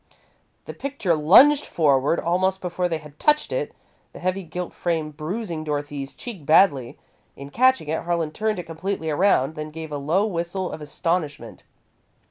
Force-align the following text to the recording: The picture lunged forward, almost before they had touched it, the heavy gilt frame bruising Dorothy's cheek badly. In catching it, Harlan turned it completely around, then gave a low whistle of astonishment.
The 0.65 0.73
picture 0.73 1.13
lunged 1.13 1.63
forward, 1.63 2.19
almost 2.19 2.59
before 2.59 2.89
they 2.89 2.97
had 2.97 3.19
touched 3.19 3.51
it, 3.51 3.71
the 4.13 4.19
heavy 4.19 4.41
gilt 4.41 4.73
frame 4.73 5.11
bruising 5.11 5.63
Dorothy's 5.63 6.15
cheek 6.15 6.43
badly. 6.43 6.97
In 7.35 7.51
catching 7.51 7.87
it, 7.87 8.01
Harlan 8.01 8.31
turned 8.31 8.57
it 8.57 8.63
completely 8.65 9.11
around, 9.11 9.53
then 9.53 9.69
gave 9.69 9.91
a 9.91 9.99
low 9.99 10.25
whistle 10.25 10.71
of 10.71 10.81
astonishment. 10.81 11.65